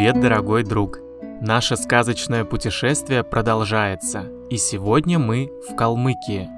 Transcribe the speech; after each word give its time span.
Привет, 0.00 0.18
дорогой 0.18 0.64
друг! 0.64 0.98
Наше 1.42 1.76
сказочное 1.76 2.46
путешествие 2.46 3.22
продолжается, 3.22 4.24
и 4.48 4.56
сегодня 4.56 5.18
мы 5.18 5.50
в 5.68 5.76
Калмыкии. 5.76 6.48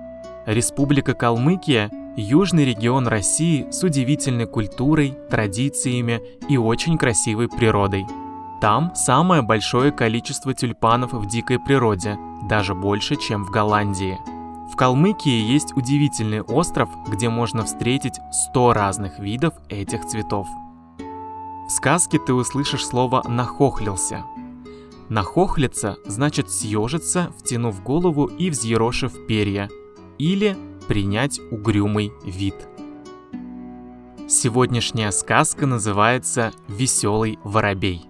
Республика 0.46 1.12
Калмыкия– 1.12 1.90
южный 2.16 2.64
регион 2.64 3.08
России 3.08 3.68
с 3.72 3.82
удивительной 3.82 4.46
культурой, 4.46 5.18
традициями 5.28 6.22
и 6.48 6.56
очень 6.56 6.96
красивой 6.96 7.48
природой. 7.48 8.06
Там 8.60 8.92
самое 8.94 9.42
большое 9.42 9.90
количество 9.90 10.54
тюльпанов 10.54 11.12
в 11.12 11.26
дикой 11.26 11.58
природе, 11.58 12.16
даже 12.48 12.76
больше, 12.76 13.16
чем 13.16 13.44
в 13.44 13.50
Голландии. 13.50 14.20
В 14.72 14.76
Калмыкии 14.76 15.52
есть 15.52 15.76
удивительный 15.76 16.42
остров, 16.42 16.90
где 17.08 17.28
можно 17.28 17.64
встретить 17.64 18.20
100 18.30 18.72
разных 18.72 19.18
видов 19.18 19.54
этих 19.68 20.06
цветов– 20.06 20.46
в 21.66 21.70
сказке 21.70 22.18
ты 22.18 22.34
услышишь 22.34 22.84
слово 22.84 23.22
«нахохлился». 23.28 24.24
Нахохлиться 25.08 25.98
значит 26.06 26.50
съежиться, 26.50 27.32
втянув 27.38 27.82
голову 27.82 28.26
и 28.26 28.50
взъерошив 28.50 29.26
перья, 29.26 29.68
или 30.18 30.56
принять 30.88 31.40
угрюмый 31.50 32.12
вид. 32.24 32.54
Сегодняшняя 34.28 35.10
сказка 35.12 35.66
называется 35.66 36.52
«Веселый 36.68 37.38
воробей». 37.44 38.06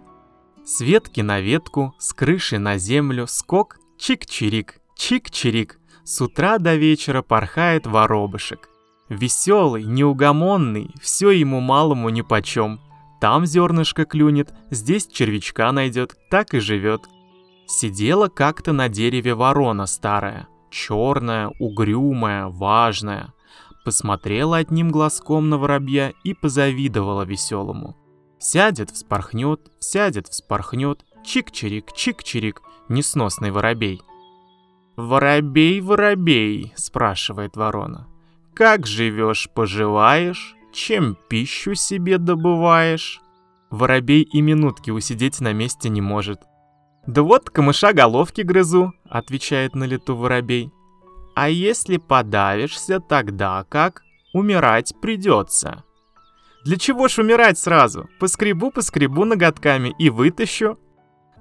С 0.64 0.80
ветки 0.80 1.20
на 1.20 1.41
ветку, 1.41 1.95
с 1.98 2.12
крыши 2.12 2.59
на 2.59 2.78
землю, 2.78 3.27
скок, 3.27 3.78
чик-чирик, 3.98 4.75
чик-чирик. 4.97 5.78
С 6.05 6.20
утра 6.20 6.59
до 6.59 6.77
вечера 6.77 7.23
порхает 7.23 7.87
воробышек. 7.87 8.69
Веселый, 9.09 9.83
неугомонный, 9.83 10.95
все 11.00 11.30
ему 11.30 11.61
малому 11.61 12.09
нипочем– 12.09 12.80
там 13.22 13.46
зернышко 13.46 14.04
клюнет, 14.04 14.52
здесь 14.70 15.06
червячка 15.06 15.70
найдет, 15.70 16.16
так 16.28 16.55
и 16.55 16.58
живет. 16.58 17.02
Сидела 17.69 18.27
как-то 18.27 18.72
на 18.72 18.88
дереве 18.88 19.36
ворона 19.36 19.86
старая, 19.86 20.48
черная, 20.72 21.52
угрюмая, 21.60 22.48
важная. 22.48 23.32
Посмотрела 23.84 24.56
одним 24.56 24.91
глазком 24.91 25.50
на 25.50 25.56
воробья 25.56 26.12
и 26.24 26.34
позавидовала 26.34 27.22
веселому. 27.22 27.97
Сядет, 28.41 28.91
вспорхнет, 28.91 29.70
сядет, 29.78 30.27
вспорхнет, 30.27 31.04
чик-чирик, 31.25 31.91
чик-чирик, 31.94 32.56
несносный 32.88 33.52
воробей. 33.52 34.02
«Воробей, 34.97 35.80
воробей»,— 35.80 36.72
спрашивает 36.77 37.54
ворона,— 37.54 38.08
«как 38.54 38.84
живешь, 38.84 39.48
поживаешь?» 39.54 40.56
Чем 40.73 41.17
пищу 41.28 41.75
себе 41.75 42.17
добываешь? 42.19 43.20
Воробей 43.70 44.23
и 44.23 44.41
минутки 44.41 44.91
усидеть 44.91 45.41
на 45.41 45.53
месте 45.53 45.89
не 45.89 46.01
может. 46.01 46.41
«Да 47.06 47.23
вот 47.23 47.51
камыша 47.51 47.92
головки 47.92 48.42
грызу»,— 48.42 48.93
отвечает 49.09 49.75
на 49.75 49.84
лету 49.84 50.15
воробей. 50.15 50.70
«А 51.34 51.48
если 51.48 51.97
подавишься, 51.97 53.00
тогда 53.00 53.65
как? 53.69 54.03
Умирать 54.33 54.95
придется». 55.00 55.84
«Для 56.65 56.77
чего 56.77 57.09
ж 57.09 57.19
умирать 57.19 57.59
сразу? 57.59 58.09
Поскребу-поскребу 58.20 59.25
ноготками 59.25 59.95
и 59.98 60.11
вытащу». 60.11 60.78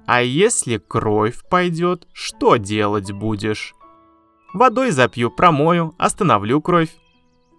«А 0.04 0.20
если 0.20 0.78
кровь 0.78 1.38
пойдет, 1.48 2.08
что 2.12 2.56
делать 2.56 3.12
будешь?» 3.12 3.74
«Водой 4.52 4.90
запью, 4.90 5.30
промою, 5.30 5.94
остановлю 5.96 6.60
кровь». 6.60 6.90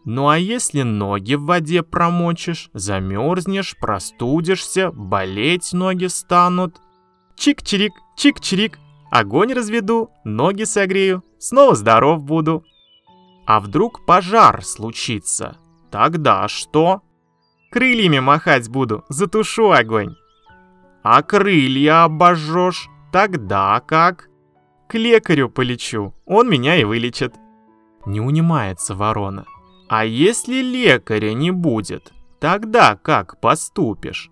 Ну 0.05 0.27
а 0.27 0.37
если 0.37 0.81
ноги 0.81 1.35
в 1.35 1.45
воде 1.45 1.81
промочишь, 1.81 2.69
замерзнешь, 2.73 3.75
простудишься, 3.79 4.91
болеть 4.91 5.71
ноги 5.71 6.07
станут. 6.07 6.77
Чик-чирик, 7.37 7.91
чик-чирик, 8.17 8.77
огонь 9.11 9.53
разведу, 9.53 10.11
ноги 10.25 10.63
согрею, 10.63 11.23
снова 11.39 11.75
здоров 11.75 12.23
буду. 12.23 12.65
А 13.45 13.59
вдруг 13.59 14.05
пожар 14.05 14.63
случится? 14.63 15.57
Тогда 15.89 16.47
что? 16.47 17.01
Крыльями 17.71 18.19
махать 18.19 18.69
буду, 18.69 19.05
затушу 19.09 19.71
огонь. 19.71 20.15
А 21.01 21.21
крылья 21.21 22.03
обожжешь? 22.03 22.89
Тогда 23.11 23.79
как? 23.79 24.29
К 24.89 24.95
лекарю 24.95 25.49
полечу, 25.49 26.13
он 26.25 26.49
меня 26.49 26.75
и 26.75 26.83
вылечит. 26.83 27.35
Не 28.05 28.19
унимается 28.19 28.95
ворона. 28.95 29.45
А 29.95 30.05
если 30.05 30.63
лекаря 30.63 31.35
не 31.35 31.51
будет, 31.51 32.13
тогда 32.39 32.95
как 32.95 33.39
поступишь? 33.39 34.31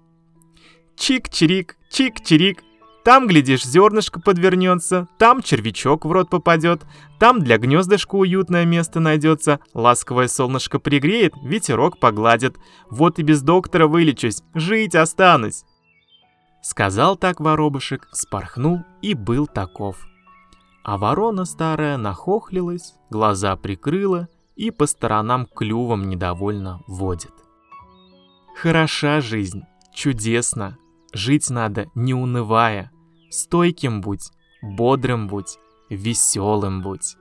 Чик-чирик, 0.98 1.76
чик-чирик. 1.92 2.64
Там, 3.06 3.28
глядишь, 3.28 3.64
зернышко 3.64 4.20
подвернется, 4.20 5.08
там 5.20 5.44
червячок 5.44 6.06
в 6.06 6.12
рот 6.12 6.32
попадет, 6.32 6.82
там 7.20 7.42
для 7.42 7.60
гнездышка 7.60 8.16
уютное 8.16 8.66
место 8.66 9.00
найдется, 9.00 9.60
ласковое 9.76 10.28
солнышко 10.28 10.80
пригреет, 10.80 11.36
ветерок 11.44 12.00
погладит. 12.00 12.58
Вот 12.90 13.20
и 13.20 13.22
без 13.22 13.44
доктора 13.44 13.86
вылечусь, 13.86 14.42
жить 14.56 14.96
останусь. 14.96 15.64
Сказал 16.64 17.16
так 17.18 17.40
воробушек, 17.40 18.08
спорхнул 18.12 18.80
и 19.04 19.14
был 19.14 19.46
таков. 19.46 20.08
А 20.84 20.98
ворона 20.98 21.46
старая 21.46 21.98
нахохлилась, 21.98 22.96
глаза 23.12 23.56
прикрыла 23.58 24.28
и 24.62 24.70
по 24.70 24.86
сторонам 24.86 25.48
клювом 25.48 26.08
недовольно 26.08 26.84
водит. 26.86 27.34
Хороша 28.56 29.20
жизнь, 29.20 29.64
чудесно, 29.92 30.78
жить 31.14 31.50
надо 31.50 31.88
не 31.96 32.14
унывая, 32.14 32.92
стойким 33.32 34.02
будь, 34.02 34.30
бодрым 34.62 35.28
будь, 35.28 35.58
веселым 35.90 36.84
будь. 36.84 37.16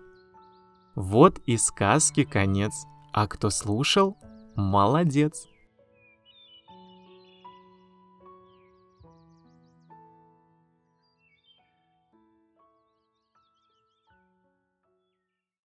Вот 0.94 1.38
и 1.46 1.56
сказки 1.56 2.24
конец, 2.24 2.74
а 3.10 3.26
кто 3.26 3.48
слушал, 3.48 4.18
молодец. 4.54 5.46